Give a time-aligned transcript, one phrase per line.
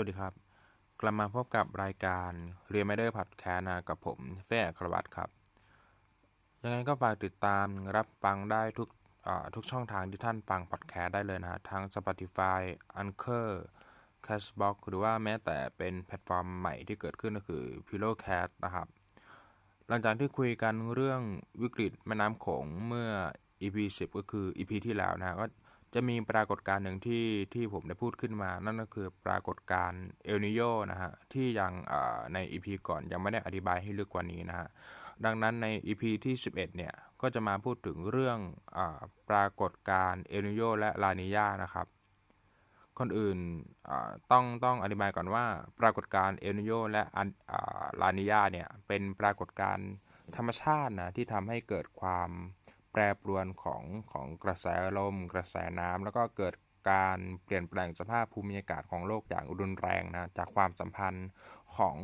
[0.00, 0.34] วัสดีครับ
[1.00, 2.30] กลับมาพบกับรายการ
[2.70, 5.30] เรียนไม่ได้ผัดแคนะกับผมแฟ่ครวัตครับ
[6.62, 7.66] ยังไงก็ฝากติดตาม
[7.96, 8.88] รับฟังได้ทุก
[9.54, 12.60] ทุกช่องทางที่ท่านฟังพอดแคสต์ได้เลยนะทั้ง Spotify
[13.02, 13.50] Anchor
[14.26, 18.86] Cashbox หรือว่าแม้แต่เป็นแพลตฟอร์มใหม่ที่เกิดขึ้นก็คือ Pillowcast นะครับ
[19.88, 21.20] หลังจากที่คุยกันเรื่อง
[21.62, 23.10] วิกฤตแม่น้ำโขงเมื่อ
[23.62, 25.46] EP 10 ก็คือ EP ที่แล้วนะก็
[25.94, 31.72] จะมีปรากฏการณ์หนึ่งที่ที่ผมได้พูดขึ้นมา นั่นก็คือปรากฏการณ์เอลนิโยนะฮะที่ยัง
[32.34, 34.68] ใน EP ก่อนยังไม่ได้อธิบายให้ลึกกว่านี้นะฮะ
[35.24, 38.38] ดังนั้นใน EP ที่ 11 เนี่ยก็จะมาพูดถึงเรื่อง
[38.76, 38.78] อ
[39.30, 41.86] ปรากฏการณ์เอลนิโยและลานิยานะครับ
[42.98, 43.38] คนอื่น
[44.32, 45.44] ต้องต้องอธิบายก่อนว่า
[45.80, 47.02] ปรากฏการณ์เอลนิโยและ
[48.00, 49.88] ลานิยาเนี่ยเป็นปรากฏการณ์
[50.36, 52.30] ธรรมชาตินะที่ทำให้เกิดความ
[52.96, 54.66] ปรปรวนของของกระแส
[54.98, 56.54] ลม กระแสน้ำแล้วก็เกิด
[56.90, 61.28] การเปลี่ยนแปลงสภาพภูมิอากาศของโลกอย่างรุนแรงนะจากความสัมพันธ์
[61.76, 61.96] ของ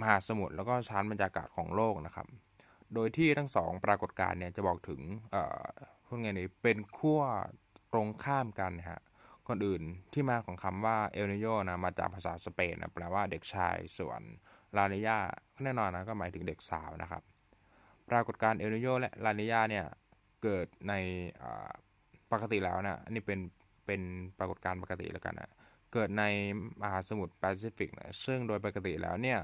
[0.00, 2.26] มหาสมุทรแล้วก็ชั้นบรรยากาศของโลกนะครับ
[2.94, 5.00] โดยที่ทั้งสองปรากฏการณ์เนี่ยจะบอกถึง
[6.06, 7.22] พวกไงนี่เป็นขั้ว
[7.92, 9.00] ตรงข้ามกันฮะ
[9.48, 14.20] คนอื่นที่มาของคำว่าเอลนิโยนะมาจากภาษาสเปนนะแปลว่าเด็กชายส่วน
[14.76, 15.08] ลาเนีย
[15.62, 17.22] แน่นอนนะก็หมายถึงเด็กสาวนะครับ
[18.10, 19.84] ปรากฏการณ์เอลนีโญและลานีญาเนี่ย
[20.42, 20.92] เกิดใน
[22.32, 23.40] ปกติแล้วนะนี่เป็น
[23.86, 24.00] เป็น
[24.38, 25.50] ปรากฏการณ์ปกติแล้วกันนะ
[25.92, 26.24] เกิดใน
[26.82, 29.38] มหาสมุทรแปซิฟิกนะซึ่งโดยปกติแล้วเนี่ย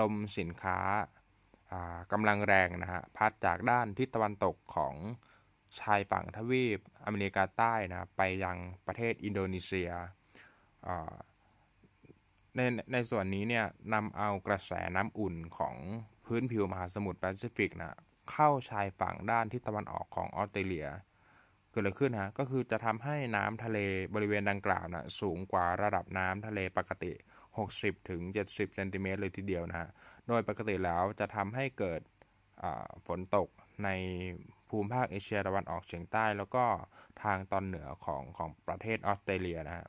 [0.00, 0.78] ลมสินค้า
[2.12, 4.94] กำลังแรงนะฮะพัดจากด้านทิศตะวันตกของ
[5.80, 9.90] ชายฝั่งทวีปอเมริกาใต้นะไปยังประเทศอินโดนีเซีย
[12.56, 12.60] ใน
[12.92, 15.74] ในส่วนนี้เนี่ยนำเอากระแสน้ำอุ่นของ
[16.24, 17.96] พื้นผิวมหาสมุทรแปซิฟิกนะ
[18.30, 20.88] เข้าชายฝั่งด้านทิศตะวันออกของออสเตรเลีย
[21.70, 23.78] เกิดอะไรขึ้นฮะก็คือจะทำให้น้ำทะเล
[24.14, 27.12] บริเวณดังกล่าวนะสูงกว่าระดับน้ำทะเลปกติ
[27.60, 29.88] 60ถึง70เซนติเมตรเลยทีเดียวนะฮะ
[30.28, 32.00] โดยปกติแล้วจะทำให้เกิด
[33.06, 33.48] ฝนตก
[33.84, 33.88] ใน
[34.68, 36.64] ภูมิภาคเอเชียตะวันออกเฉียงใต้ แล้วก็
[37.22, 39.86] ทางตอนเหนือของของประเทศออสเตรเลียนะฮะ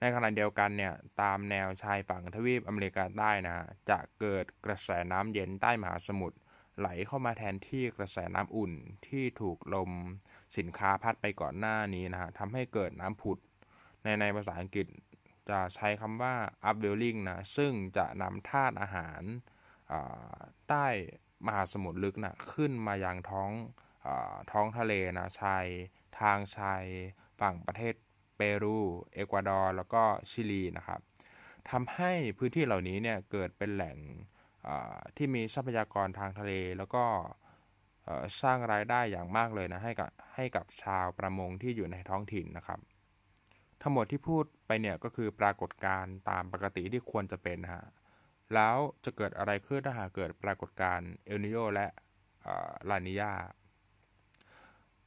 [0.00, 6.36] ในขณะเดียวกันเนี่ยตามแนวชายฝั่งทวีปอเมริกาใต้นะฮะจะเกิดกระแสน้ำเย็นใต้มหาสมุทร
[6.78, 8.72] ไหลเข้ามาแทนที่กระแสน้ำอุ่น
[9.06, 9.90] ที่ถูกลม
[10.56, 13.38] สินค้าพัดไปก่อนหน้านี้นะฮะทำให้เกิดน้ำผุด
[14.02, 14.86] ในในภาษาอังกฤษ
[15.50, 16.34] จะใช้คำว่า
[16.68, 19.22] upwelling นะ ซึ่งจะนำธาตุอาหาร
[20.68, 20.86] ใต้
[21.46, 23.50] มหาสมุทรลึกนะขึ้นมายังท้อง
[24.06, 24.08] อ
[24.52, 25.66] ท้องทะเลนะชาย
[26.20, 26.84] ทางชาย
[27.40, 27.94] ฝั่งประเทศ
[28.36, 28.78] เปรู
[29.14, 31.00] เอกวาดอร์แล้วก็ชิลีนะครับ
[31.70, 33.96] ทำให้พื้นที่เหล่านี้เนี่ยเกิดเป็นแหล่ง
[35.16, 37.04] ที่มีทรัพยากรทางทะเล แล้วก็
[38.42, 42.80] สร้างรายได้อย่างมากเลยนะให้กับให้กับชาวประมงที่อยู่ในท้องถิ่นนะครับ
[43.82, 47.84] ทั้งหมดที่พูดไปเนี่ยก็คือปรากฏการณ์ตามปกติที่ควรจะเป็นฮะ
[48.54, 51.86] แล้วจะเกิดอะไรขึ้นถ้าหากเกิดปรากฏการณ์เอลนิโยและ
[52.90, 53.32] ลานิยา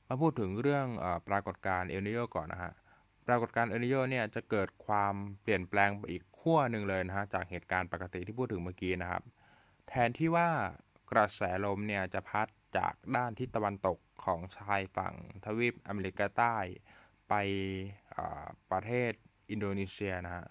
[0.08, 2.74] มาพูดถึงเรื่องอปรากฏการณ์เอลนิโยก่อนนะฮะ
[3.28, 9.24] ปรากฏการณ์เอลนิโยเนี่ยจะเกิดความเปลี่ยนแปลงไปอีกขั้วหนึ่งเลยนะฮะจากเหตุการณ์ปกติที่พูดถึงเมื่อกี้นะครับ
[9.90, 10.50] แทนที่ว่า
[11.12, 15.14] กระแสลมเนี่ยจะพัดจากด้านทิศตะวันตกของชายฝั่ง
[15.46, 16.58] ทวีปอเมริกาใต้
[17.30, 17.34] ไป
[18.72, 19.12] ประเทศ
[19.52, 20.46] อินโดนีเซียนะฮะ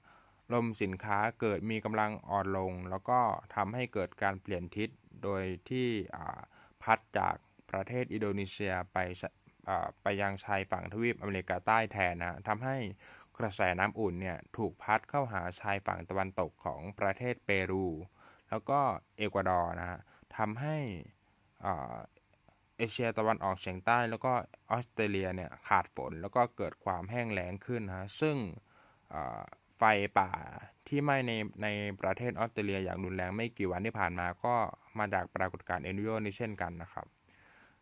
[0.52, 3.20] ลมสินค้าเกิดมีกำลังอ่อนลง แล้วก็
[3.54, 4.90] ทำให้เกิดการเปลี่ยนทิศ
[5.24, 5.88] โดยที่
[6.82, 7.36] พัดจาก
[7.70, 8.98] ประเทศอินโดนีเซียไป
[10.02, 12.76] ไปยังชายฝั่งทวีปอเมริกาใต้แทนนะทำให้
[13.38, 17.86] กระแสน้ำอุ่นเนี่ยถูกพัดเข้าหาชายฝั่งตะวันตกของประเทศเปรู
[18.50, 18.80] แล้วก็
[19.16, 20.00] เอกวาดอร์นะฮะ
[20.36, 20.76] ทำให้
[21.62, 24.32] เอเชียตะวันออกเฉียงใต้ แล้วก็
[24.70, 28.36] ออสเตรเลียเนี่ยขาดฝนแล้วก็เกิดความแห้งแล้งขึ้นฮะซึ่ง
[29.76, 29.82] ไฟ
[30.18, 30.30] ป่า
[30.88, 31.32] ที่ไหม้ใน
[31.62, 31.68] ใน
[32.00, 34.54] ประเทศออสเตรเลียอย่างรุนแรงไม่กี่วันที่ผ่านมาก็
[34.98, 37.06] มาจากปรากฏการณ์เอนิโยนี่เช่นกันนะครับ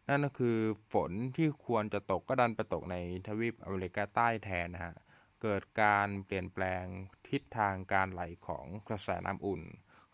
[0.08, 0.58] นั่นก็คือ
[0.92, 2.96] ฝนที่ควรจะตกก็ดันไปตกใน
[3.26, 4.94] ทวีปอเมริกาใต้แทนนะฮะ
[5.42, 6.84] เกิดการเปลี่ยนแปลง
[7.28, 9.62] ทิศทางการไหลของกระแสน้ำอุ่น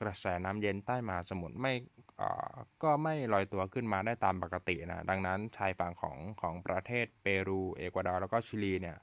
[0.02, 1.72] กระแสน้ำเย็นใต้มหาสมุทรไม่
[2.82, 8.98] ก็ไม่ลอยตัวขึ้นมาได้ตามปกตินะดังนั้นชายฝั่งของของประเทศเปรูเอกวาดอร์แล้วก็ชิลีเนี่ย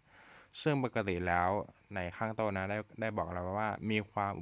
[0.62, 1.50] ซึ่งปกติแล้ว
[1.96, 4.34] ในข้างต้นนะได้ได้บอกเราว่ามีความ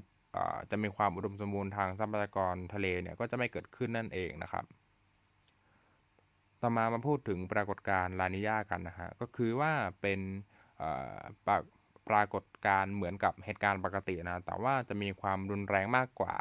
[0.72, 4.66] จะมีความอุดมสมบูรณ์ทางทรัพยากรทะเลเนี่ยก็จะไม่เกิดขึ้นนั่นเองนะครับ
[6.62, 9.72] ต่อมามาพูดถึงปรากฏการณ์ลานิยากันนะฮะก็คือว่า
[10.02, 10.20] เป็น
[11.48, 11.54] ปร
[12.10, 16.36] ปรากฏการเหมือนกับเหตุการณ์ปกตินะ แต่ว่าจะมีความรุนแรงมากกว่า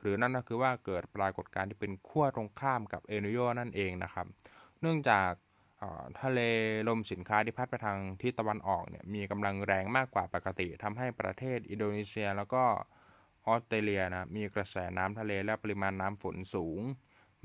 [0.00, 4.26] หรือนั่นก็คือว่าเกิดปรากฏการ์ที่เป็นขั้วตรงข้ามกับเอโนโยนั่นเองนะครับ
[4.80, 5.30] เนื่องจาก
[6.22, 6.40] ทะเล
[6.88, 12.64] ลมสินค้าที่พัดไปทางทิศตะวันออกเนี่ยมีกำลังแรงมากกว่าปกติทำให้ประเทศอินโดนีเซียแล้วก็
[13.46, 16.80] ออสเตรเลียนะมีกระแสน้ำทะเลและปริมาณน้ำฝนสูง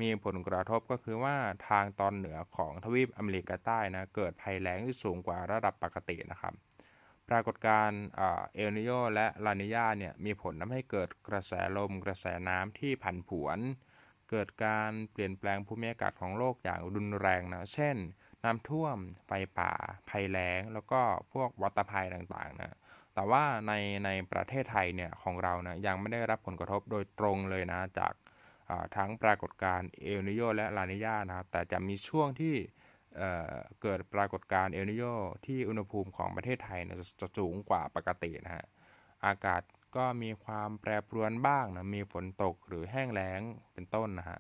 [0.02, 1.36] มีผลกระทบก็คือว่า
[1.70, 6.54] ทางตอนเหนือของทวีปอเมริกาใต้นะเกิดภัยแล้งที่สูงกว่าระดับปกตินะครับ
[7.32, 8.04] ปรากฏการณ์
[8.56, 13.60] เอลนิโยและลานิญาเนี่ยมีผลทำให้เกิดกระแสลม กระแสน้ำที่ผันผวน
[14.30, 17.98] เกิดการเปลี่ยนแปลงภูมิอากาศของโลกอย่างรุนแรงนะ เช่น
[18.44, 18.98] น้ำท่วม
[19.28, 19.72] ไฟป่า
[20.10, 21.02] ภัยแล้ง แล้วก็
[21.34, 22.78] พวกวัตภัยต่างๆนะ
[23.14, 23.74] แต่ว่าใน
[24.06, 28.14] ในประเทศไทยเนี่ยของเรานะยังไม่ได้รับผลกระทบโดยตรงเลยนะจาก
[28.96, 32.56] ทั้งปรากฏการณ์เอลนิโยและลานิญานะครับ แต่จะมีช่วงที่
[33.82, 35.04] เกิดปรากฏการณ์เอลนิโย
[35.46, 38.66] ที่อุณหภูมิของประเทศไทยนะจะสูงกว่าปกตินะฮะ
[39.26, 39.62] อากาศ
[39.96, 43.42] ก็มีความแปรปรวนบ้างนะ มีฝนตกหรือแห้งแล้ง
[43.74, 44.40] เป็นต้นนะฮะ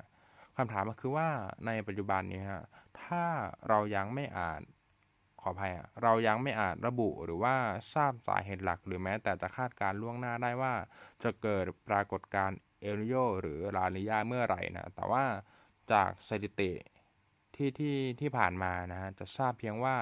[0.57, 1.29] คำถามก็คือว่า
[1.65, 2.63] ในปัจจุบันนี้ฮะ
[3.03, 3.25] ถ้า
[3.67, 4.61] เรายังไม่อาจ
[5.41, 5.71] ขออภัย
[6.03, 7.55] เรายังไม่อาจระบุหรือว่า
[7.93, 10.73] ทราบสาเหตุหลัก หรือแม้แต่จะคาดการล่วงหน้าได้ว่า
[11.23, 15.23] จะเกิดปรากฏการณ์เอลนิโยหรือลานิยาเมื่อไหร่นะ แต่ว่า
[15.91, 16.71] จากสถิติ
[17.55, 19.95] ที่ที่ที่ผ่านมานะฮะจะทราบเพียงว่า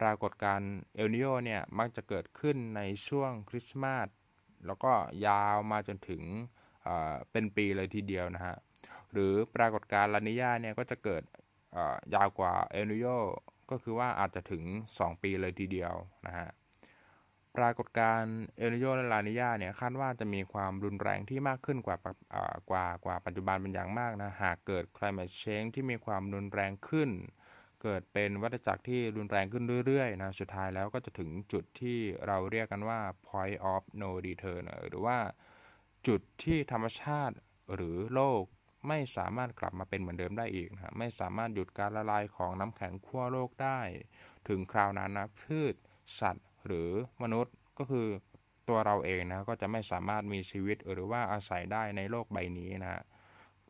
[0.00, 4.08] ปรากฏการณ์เอลนิโยเนี่ยมักจะเกิดขึ้นในช่วงคริสต์มาส
[4.66, 4.92] แล้วก็
[5.26, 6.22] ยาวมาจนถึง
[7.30, 8.56] เป็นปีเลยทีเดียวนะฮะ
[9.12, 11.22] หรือปรากฏการณ์ลานิยาเนี่ยก็จะเกิด
[12.14, 13.06] ยาวกว่าเอลนิโย
[13.70, 14.62] ก็คือว่าอาจจะถึง
[14.94, 15.94] 2 ปีเลยทีเดียว
[16.26, 16.48] นะฮะ
[17.58, 21.96] ปรากฏการณ์เอลนิโยและลานิญาเนี่ยคาดว่าจะมีความรุนแรงที่มากขึ้นกว่า
[22.70, 27.10] กว่ากว่าปัจจุบันเป็นอย่างมากนะ หากเกิด climate change ที่มีความรุนแรงขึ้น
[27.82, 35.18] เกิดเป็นวัฏจักรที่รุนแรงขึ้นเรื่อยๆนะสุดท้ายแล้วก็จะถึงจุดที่เราเรียกกันว่า point of no return หรือว่า
[36.06, 37.36] จุดที่ธรรมชาติ
[37.74, 38.42] หรือโลก
[38.88, 43.80] ไม่สามารถกลับมาเป็นเหมือนเดิมได้อีกนะไม่สามารถหยุดการละลายของน้ำแข็งขั้วโลกได้
[44.48, 45.74] ถึงคราวนั้นนะพืช
[46.20, 46.90] สัตว์ หรือ
[47.22, 48.06] มนุษย์ก็คือ
[48.68, 53.02] ตัวเราเองนะก็จะไม่สามารถมีชีวิตหรือว่าอาศัยได้ในโลกใบนี้นะ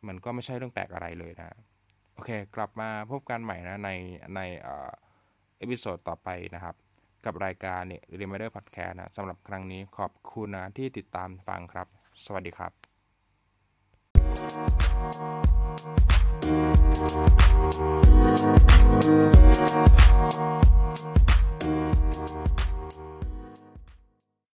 [0.07, 1.57] มันก็ไม่ใช่เรื่องแปลกอะไรเลยนะ
[2.15, 3.91] โอเค กลับมาพบกันใหม่นะใน
[4.37, 4.41] ใน
[5.59, 6.75] เอพิโซดต่อไปนะครับ
[7.25, 11.87] กับรายการเนี่ย Reminder Podcast นะสำหรับครั้งนี้ขอบคุณนะที่ติดตามฟังครับ
[12.25, 12.73] สวัสดีครับ
[18.99, 19.21] Thank
[22.71, 22.76] you.